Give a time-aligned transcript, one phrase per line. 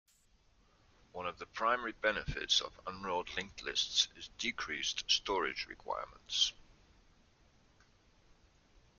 [1.11, 6.53] One of the primary benefits of unrolled linked lists is decreased storage requirements.